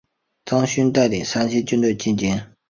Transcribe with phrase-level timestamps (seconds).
[0.45, 2.41] 张勋带领三千军队进京。